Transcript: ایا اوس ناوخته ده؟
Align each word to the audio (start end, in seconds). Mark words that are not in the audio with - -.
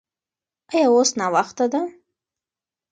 ایا 0.73 0.85
اوس 0.93 1.09
ناوخته 1.19 1.65
ده؟ 1.73 1.81